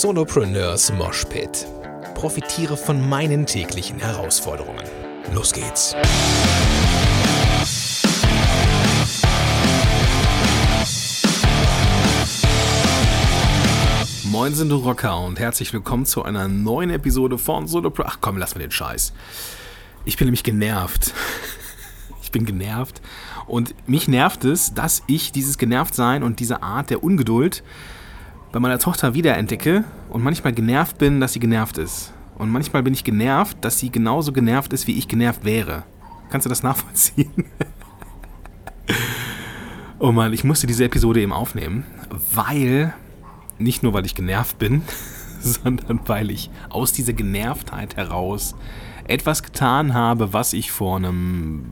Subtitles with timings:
[0.00, 1.66] Solopreneurs Moshpit.
[2.14, 4.82] Profitiere von meinen täglichen Herausforderungen.
[5.34, 5.94] Los geht's.
[14.24, 18.12] Moin sind du Rocker und herzlich willkommen zu einer neuen Episode von Solopreneur.
[18.14, 19.12] Ach komm, lass mir den Scheiß.
[20.06, 21.12] Ich bin nämlich genervt.
[22.22, 23.02] Ich bin genervt.
[23.46, 27.62] Und mich nervt es, dass ich dieses Genervtsein und diese Art der Ungeduld
[28.52, 32.12] bei meiner Tochter wiederentdecke und manchmal genervt bin, dass sie genervt ist.
[32.36, 35.84] Und manchmal bin ich genervt, dass sie genauso genervt ist, wie ich genervt wäre.
[36.30, 37.46] Kannst du das nachvollziehen?
[39.98, 41.84] oh Mann, ich musste diese Episode eben aufnehmen,
[42.34, 42.92] weil,
[43.58, 44.82] nicht nur weil ich genervt bin,
[45.40, 48.54] sondern weil ich aus dieser Genervtheit heraus
[49.08, 51.64] etwas getan habe, was ich vor einem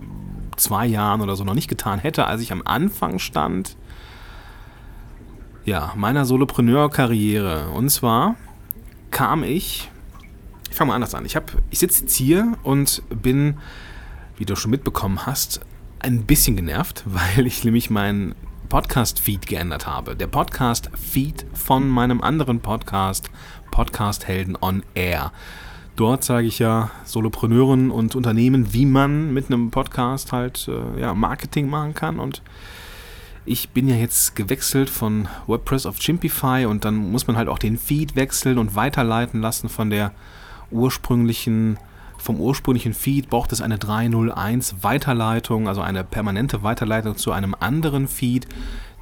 [0.56, 3.76] zwei Jahren oder so noch nicht getan hätte, als ich am Anfang stand
[5.64, 7.70] ja, meiner Solopreneur-Karriere.
[7.70, 8.36] Und zwar
[9.10, 9.90] kam ich,
[10.70, 11.24] ich fange mal anders an.
[11.24, 11.36] Ich,
[11.70, 13.58] ich sitze jetzt hier und bin,
[14.36, 15.60] wie du schon mitbekommen hast,
[15.98, 18.34] ein bisschen genervt, weil ich nämlich meinen
[18.68, 20.14] Podcast-Feed geändert habe.
[20.14, 23.30] Der Podcast-Feed von meinem anderen Podcast,
[23.70, 25.32] Podcast Helden on Air.
[25.96, 31.14] Dort zeige ich ja Solopreneuren und Unternehmen, wie man mit einem Podcast halt äh, ja,
[31.14, 32.42] Marketing machen kann und
[33.46, 37.58] ich bin ja jetzt gewechselt von WordPress auf Chimpify und dann muss man halt auch
[37.58, 40.12] den Feed wechseln und weiterleiten lassen von der
[40.70, 41.78] ursprünglichen
[42.20, 48.08] vom ursprünglichen Feed braucht es eine 301 Weiterleitung, also eine permanente Weiterleitung zu einem anderen
[48.08, 48.46] Feed,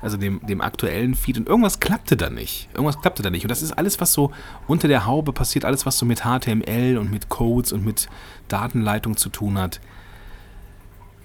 [0.00, 1.36] also dem, dem aktuellen Feed.
[1.36, 2.69] Und irgendwas klappte da nicht.
[2.75, 3.42] Irgendwas klappte da nicht.
[3.42, 4.31] Und das ist alles, was so
[4.69, 8.09] unter der Haube passiert, alles, was so mit HTML und mit Codes und mit
[8.47, 9.81] Datenleitung zu tun hat.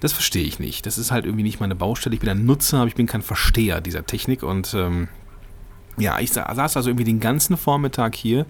[0.04, 0.84] Das verstehe ich nicht.
[0.84, 2.12] Das ist halt irgendwie nicht meine Baustelle.
[2.12, 4.42] Ich bin ein Nutzer, aber ich bin kein Versteher dieser Technik.
[4.42, 5.08] Und ähm,
[5.96, 8.44] ja, ich saß also irgendwie den ganzen Vormittag hier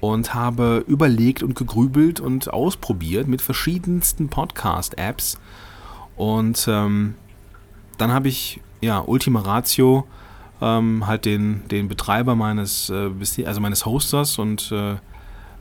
[0.00, 5.38] und habe überlegt und gegrübelt und ausprobiert mit verschiedensten Podcast-Apps.
[6.16, 7.14] Und ähm,
[7.96, 10.08] dann habe ich, ja, Ultima Ratio,
[10.60, 13.12] ähm, halt den, den Betreiber meines, äh,
[13.46, 14.96] also meines Hosters und äh,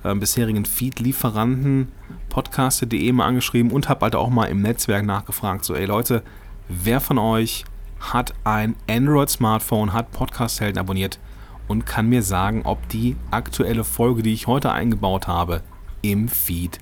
[0.03, 1.91] äh, bisherigen Feed-Lieferanten
[2.29, 6.23] podcaster.de mal angeschrieben und habe halt auch mal im Netzwerk nachgefragt, so ey Leute,
[6.67, 7.65] wer von euch
[7.99, 11.19] hat ein Android-Smartphone, hat Podcast-Helden abonniert
[11.67, 15.61] und kann mir sagen, ob die aktuelle Folge, die ich heute eingebaut habe,
[16.01, 16.79] im Feed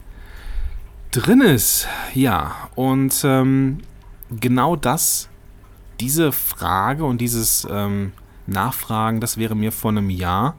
[1.12, 1.88] drin ist.
[2.14, 3.80] Ja, und ähm,
[4.32, 5.30] genau das,
[6.00, 8.14] diese Frage und dieses ähm,
[8.48, 10.56] Nachfragen, das wäre mir vor einem Jahr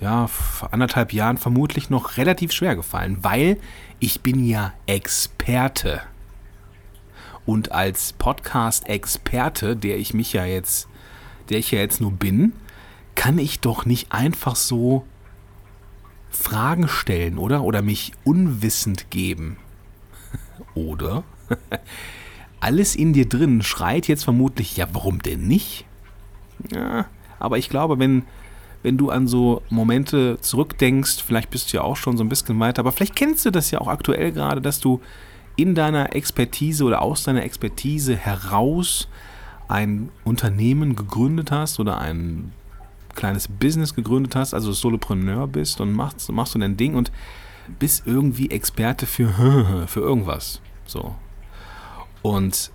[0.00, 3.58] ja, vor anderthalb Jahren vermutlich noch relativ schwer gefallen, weil
[3.98, 6.02] ich bin ja Experte.
[7.46, 10.88] Und als Podcast-Experte, der ich mich ja jetzt,
[11.48, 12.52] der ich ja jetzt nur bin,
[13.14, 15.04] kann ich doch nicht einfach so
[16.28, 17.62] Fragen stellen, oder?
[17.62, 19.56] Oder mich unwissend geben.
[20.74, 21.24] oder?
[22.60, 25.86] Alles in dir drin schreit jetzt vermutlich, ja, warum denn nicht?
[26.72, 27.06] Ja,
[27.38, 28.24] aber ich glaube, wenn,
[28.86, 32.60] wenn du an so Momente zurückdenkst, vielleicht bist du ja auch schon so ein bisschen
[32.60, 35.00] weiter, aber vielleicht kennst du das ja auch aktuell gerade, dass du
[35.56, 39.08] in deiner Expertise oder aus deiner Expertise heraus
[39.66, 42.52] ein Unternehmen gegründet hast oder ein
[43.16, 47.10] kleines Business gegründet hast, also Solopreneur bist und machst, machst du dein Ding und
[47.80, 50.60] bist irgendwie Experte für, für irgendwas.
[50.84, 51.16] So.
[52.22, 52.70] Und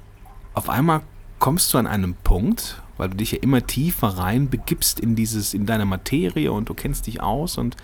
[0.55, 1.03] auf einmal
[1.41, 5.55] kommst du an einen Punkt, weil du dich ja immer tiefer rein begibst in dieses,
[5.55, 7.75] in deine Materie und du kennst dich aus und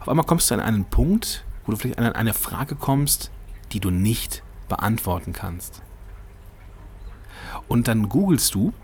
[0.00, 3.30] auf einmal kommst du an einen Punkt, wo du vielleicht an eine Frage kommst,
[3.72, 5.82] die du nicht beantworten kannst.
[7.66, 8.74] Und dann googelst du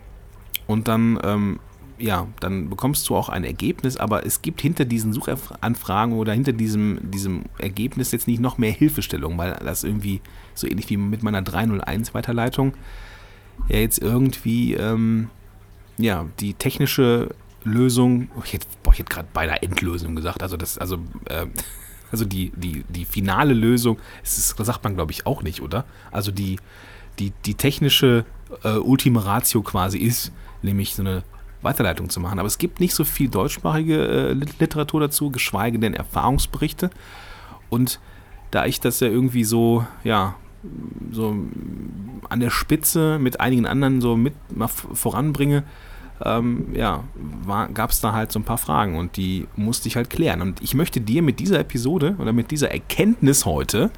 [0.66, 1.60] und dann, ähm,
[1.98, 6.54] ja, dann bekommst du auch ein Ergebnis, aber es gibt hinter diesen Suchanfragen oder hinter
[6.54, 10.22] diesem, diesem Ergebnis jetzt nicht noch mehr Hilfestellung, weil das irgendwie
[10.54, 12.72] so ähnlich wie mit meiner 301 Weiterleitung
[13.69, 15.31] ja jetzt irgendwie ähm,
[15.97, 17.34] ja, die technische
[17.65, 21.46] Lösung, ich hätte, ich hätte gerade beinahe Endlösung gesagt, also das, also, äh,
[22.11, 25.84] also die, die, die finale Lösung, das, das sagt man glaube ich auch nicht, oder?
[26.11, 26.58] Also die,
[27.19, 28.25] die, die technische
[28.62, 30.32] äh, Ultima Ratio quasi ist,
[30.62, 31.23] nämlich so eine
[31.62, 32.38] Weiterleitung zu machen.
[32.38, 36.90] Aber es gibt nicht so viel deutschsprachige äh, Literatur dazu, geschweige denn Erfahrungsberichte.
[37.70, 38.00] Und
[38.50, 40.37] da ich das ja irgendwie so, ja,
[41.11, 41.37] so
[42.26, 45.65] an der Spitze mit einigen anderen so mit mal voranbringe,
[46.25, 47.05] ähm, ja,
[47.75, 50.43] gab es da halt so ein paar Fragen und die musste ich halt klären.
[50.43, 53.91] Und ich möchte dir mit dieser Episode oder mit dieser Erkenntnis heute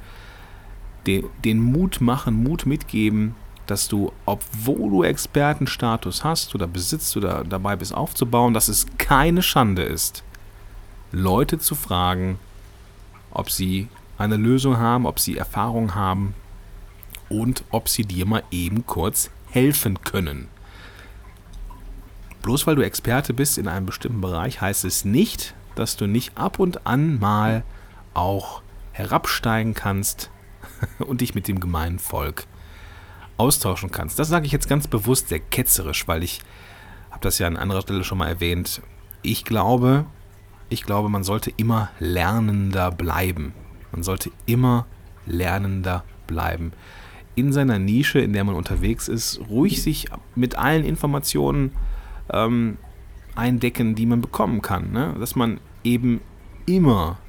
[1.05, 3.35] den, den Mut machen, Mut mitgeben,
[3.67, 9.41] dass du, obwohl du Expertenstatus hast oder besitzt oder dabei bist aufzubauen, dass es keine
[9.41, 10.23] Schande ist,
[11.11, 12.39] Leute zu fragen,
[13.31, 16.33] ob sie eine Lösung haben, ob sie Erfahrung haben
[17.29, 20.47] und ob sie dir mal eben kurz helfen können.
[22.41, 26.37] Bloß weil du Experte bist in einem bestimmten Bereich, heißt es nicht, dass du nicht
[26.37, 27.63] ab und an mal
[28.13, 30.29] auch herabsteigen kannst
[30.99, 32.45] und dich mit dem gemeinen Volk
[33.37, 34.17] austauschen kannst.
[34.17, 36.41] Das sage ich jetzt ganz bewusst sehr ketzerisch, weil ich
[37.11, 38.81] habe das ja an anderer Stelle schon mal erwähnt.
[39.21, 40.05] Ich glaube,
[40.69, 43.53] ich glaube, man sollte immer lernender bleiben.
[43.91, 44.85] Man sollte immer
[45.25, 46.73] lernender bleiben.
[47.37, 51.71] In seiner Nische, in der man unterwegs ist, ruhig sich mit allen Informationen
[52.33, 52.77] ähm,
[53.35, 54.91] eindecken, die man bekommen kann.
[54.91, 55.15] Ne?
[55.19, 56.19] Dass man eben
[56.65, 57.19] immer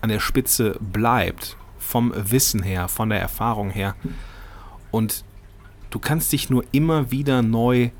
[0.00, 3.94] an der Spitze bleibt, vom Wissen her, von der Erfahrung her.
[4.90, 5.24] Und
[5.90, 7.90] du kannst dich nur immer wieder neu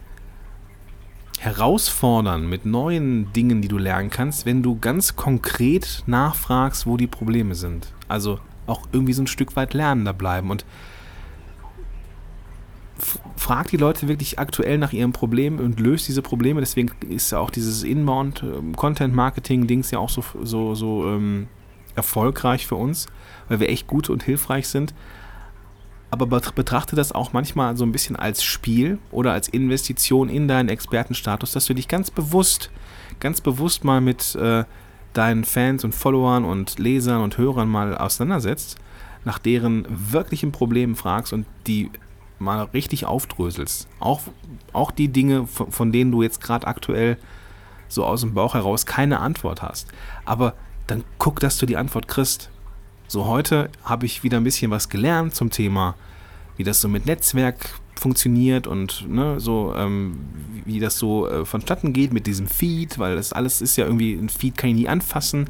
[1.38, 7.06] herausfordern mit neuen Dingen, die du lernen kannst, wenn du ganz konkret nachfragst, wo die
[7.06, 7.92] Probleme sind.
[8.08, 10.64] Also auch irgendwie so ein Stück weit lernender bleiben und
[13.36, 16.60] frag die Leute wirklich aktuell nach ihren Problemen und löst diese Probleme.
[16.60, 21.48] Deswegen ist ja auch dieses Inbound-Content-Marketing-Dings ja auch so, so, so ähm,
[21.96, 23.08] erfolgreich für uns,
[23.48, 24.94] weil wir echt gut und hilfreich sind.
[26.10, 30.68] Aber betrachte das auch manchmal so ein bisschen als Spiel oder als Investition in deinen
[30.68, 32.70] Expertenstatus, dass du dich ganz bewusst,
[33.18, 34.62] ganz bewusst mal mit äh,
[35.12, 38.76] deinen Fans und Followern und Lesern und Hörern mal auseinandersetzt,
[39.24, 41.90] nach deren wirklichen Problemen fragst und die
[42.38, 43.88] mal richtig aufdröselst.
[44.00, 44.20] Auch,
[44.72, 47.16] auch die Dinge, von, von denen du jetzt gerade aktuell
[47.88, 49.88] so aus dem Bauch heraus keine Antwort hast.
[50.24, 50.54] Aber
[50.86, 52.50] dann guck, dass du die Antwort kriegst.
[53.06, 55.94] So heute habe ich wieder ein bisschen was gelernt zum Thema,
[56.56, 60.18] wie das so mit Netzwerk funktioniert und ne, so ähm,
[60.64, 64.14] wie das so äh, vonstatten geht mit diesem Feed, weil das alles ist ja irgendwie
[64.14, 65.48] ein Feed kann ich nie anfassen.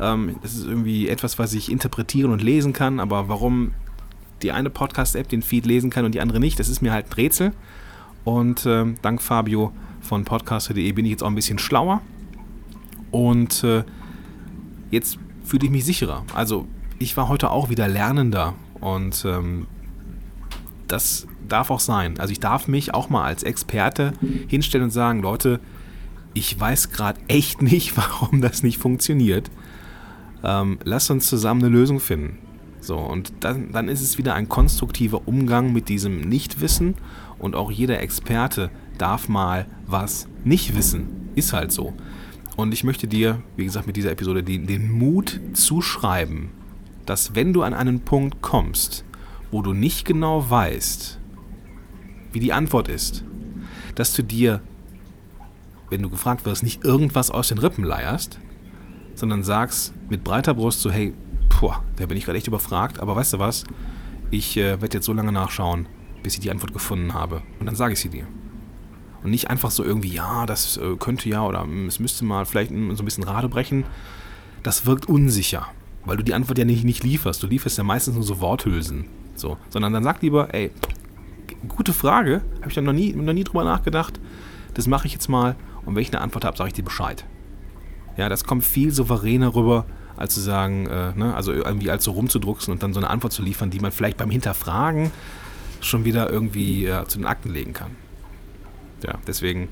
[0.00, 3.72] Ähm, das ist irgendwie etwas, was ich interpretieren und lesen kann, aber warum
[4.42, 7.06] die eine Podcast-App den Feed lesen kann und die andere nicht, das ist mir halt
[7.10, 7.52] ein Rätsel.
[8.24, 12.02] Und äh, dank Fabio von podcaster.de bin ich jetzt auch ein bisschen schlauer.
[13.10, 13.84] Und äh,
[14.90, 16.24] jetzt fühle ich mich sicherer.
[16.34, 16.66] Also
[16.98, 19.66] ich war heute auch wieder Lernender und ähm,
[20.86, 22.18] das darf auch sein.
[22.18, 24.12] Also ich darf mich auch mal als Experte
[24.48, 25.60] hinstellen und sagen, Leute,
[26.34, 29.50] ich weiß gerade echt nicht, warum das nicht funktioniert.
[30.42, 32.38] Ähm, lasst uns zusammen eine Lösung finden.
[32.80, 36.94] So, und dann, dann ist es wieder ein konstruktiver Umgang mit diesem Nichtwissen
[37.38, 41.30] und auch jeder Experte darf mal was nicht wissen.
[41.34, 41.94] Ist halt so.
[42.56, 46.50] Und ich möchte dir, wie gesagt, mit dieser Episode den, den Mut zuschreiben,
[47.06, 49.04] dass wenn du an einen Punkt kommst,
[49.50, 51.18] wo du nicht genau weißt,
[52.32, 53.24] wie die Antwort ist,
[53.94, 54.60] dass du dir,
[55.88, 58.38] wenn du gefragt wirst, nicht irgendwas aus den Rippen leierst,
[59.14, 61.14] sondern sagst mit breiter Brust so, hey,
[61.60, 63.00] Puh, da bin ich gerade echt überfragt.
[63.00, 63.64] Aber weißt du was?
[64.30, 65.90] Ich äh, werde jetzt so lange nachschauen,
[66.22, 67.42] bis ich die Antwort gefunden habe.
[67.58, 68.26] Und dann sage ich sie dir.
[69.22, 72.46] Und nicht einfach so irgendwie, ja, das äh, könnte ja oder hm, es müsste mal
[72.46, 73.84] vielleicht hm, so ein bisschen Rade brechen.
[74.62, 75.66] Das wirkt unsicher,
[76.06, 77.42] weil du die Antwort ja nicht, nicht lieferst.
[77.42, 79.04] Du lieferst ja meistens nur so Worthülsen.
[79.34, 79.58] So.
[79.68, 80.70] Sondern dann sag lieber, ey,
[81.68, 84.18] gute Frage, habe ich da noch nie, noch nie drüber nachgedacht.
[84.72, 85.56] Das mache ich jetzt mal.
[85.84, 87.26] Und wenn ich eine Antwort habe, sage ich dir Bescheid.
[88.16, 89.84] Ja, das kommt viel souveräner rüber,
[90.20, 93.32] als zu sagen, äh, ne, also irgendwie als so rumzudrucksen und dann so eine Antwort
[93.32, 95.10] zu liefern, die man vielleicht beim Hinterfragen
[95.80, 97.92] schon wieder irgendwie äh, zu den Akten legen kann.
[99.02, 99.68] Ja, deswegen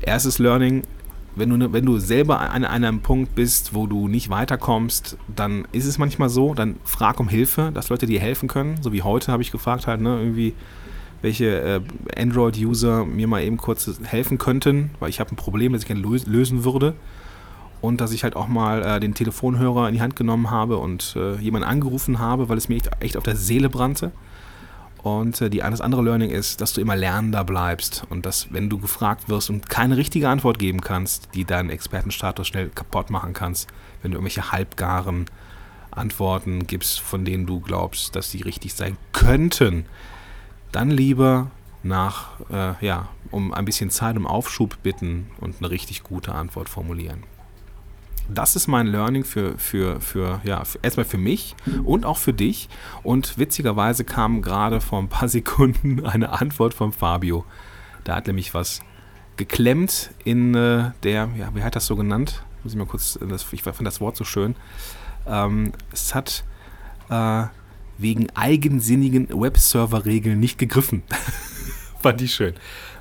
[0.00, 0.84] erstes Learning,
[1.34, 5.66] wenn du, ne, wenn du selber an einem Punkt bist, wo du nicht weiterkommst, dann
[5.72, 8.80] ist es manchmal so, dann frag um Hilfe, dass Leute dir helfen können.
[8.82, 10.54] So wie heute habe ich gefragt halt, ne, irgendwie,
[11.22, 11.80] welche äh,
[12.16, 16.02] Android-User mir mal eben kurz helfen könnten, weil ich habe ein Problem, das ich gerne
[16.02, 16.94] lösen würde
[17.84, 21.14] und dass ich halt auch mal äh, den Telefonhörer in die Hand genommen habe und
[21.16, 24.10] äh, jemanden angerufen habe, weil es mir echt, echt auf der Seele brannte.
[25.02, 28.70] Und äh, die, das andere Learning ist, dass du immer lernender bleibst und dass, wenn
[28.70, 33.34] du gefragt wirst und keine richtige Antwort geben kannst, die deinen Expertenstatus schnell kaputt machen
[33.34, 33.68] kannst,
[34.00, 35.26] wenn du irgendwelche halbgaren
[35.90, 39.84] Antworten gibst, von denen du glaubst, dass sie richtig sein könnten,
[40.72, 41.50] dann lieber
[41.82, 46.70] nach, äh, ja, um ein bisschen Zeit um Aufschub bitten und eine richtig gute Antwort
[46.70, 47.24] formulieren
[48.28, 51.54] das ist mein Learning für, für, für ja, für, erstmal für mich
[51.84, 52.68] und auch für dich.
[53.02, 57.44] Und witzigerweise kam gerade vor ein paar Sekunden eine Antwort von Fabio.
[58.04, 58.80] Da hat nämlich was
[59.36, 62.44] geklemmt in äh, der, ja, wie hat das so genannt?
[62.62, 64.54] Muss ich mal kurz, äh, das, ich fand das Wort so schön.
[65.26, 66.44] Ähm, es hat
[67.08, 67.44] äh,
[67.98, 71.02] wegen eigensinnigen Webserver-Regeln nicht gegriffen.
[72.00, 72.54] fand ich schön.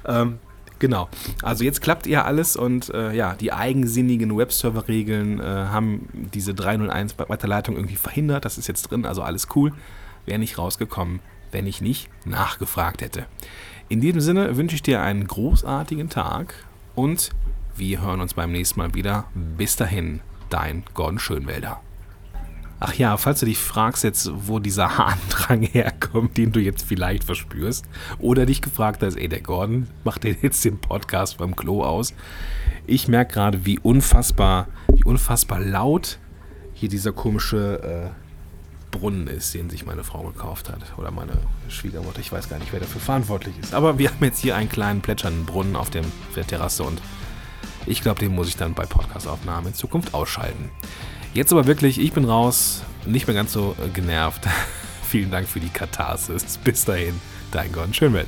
[0.05, 0.39] Ähm,
[0.83, 1.07] Genau.
[1.41, 7.17] Also jetzt klappt ja alles und äh, ja, die eigensinnigen Webserver-Regeln äh, haben diese 301
[7.19, 8.43] Weiterleitung irgendwie verhindert.
[8.43, 9.71] Das ist jetzt drin, also alles cool.
[10.25, 11.21] Wäre nicht rausgekommen,
[11.53, 13.27] wenn ich nicht nachgefragt hätte.
[13.87, 16.53] In diesem Sinne wünsche ich dir einen großartigen Tag
[16.95, 17.29] und
[17.77, 19.23] wir hören uns beim nächsten Mal wieder.
[19.57, 21.79] Bis dahin, dein Gordon Schönwälder.
[22.85, 27.23] Ach ja, falls du dich fragst jetzt, wo dieser Harndrang herkommt, den du jetzt vielleicht
[27.23, 27.85] verspürst,
[28.19, 32.13] oder dich gefragt hast, ey, der Gordon macht den jetzt den Podcast beim Klo aus.
[32.85, 36.19] Ich merke gerade, wie unfassbar, wie unfassbar laut
[36.73, 40.81] hier dieser komische äh, Brunnen ist, den sich meine Frau gekauft hat.
[40.97, 41.37] Oder meine
[41.69, 42.19] Schwiegermutter.
[42.19, 43.73] Ich weiß gar nicht, wer dafür verantwortlich ist.
[43.73, 46.03] Aber wir haben jetzt hier einen kleinen plätschernden Brunnen auf, dem,
[46.35, 47.01] der Terrasse und
[47.85, 50.69] ich glaube, den muss ich dann bei Podcastaufnahmen in Zukunft ausschalten.
[51.33, 54.43] Jetzt aber wirklich, ich bin raus, nicht mehr ganz so äh, genervt.
[55.03, 56.57] Vielen Dank für die Katharsis.
[56.59, 57.19] Bis dahin,
[57.51, 58.27] dein Gordon Schönwelt.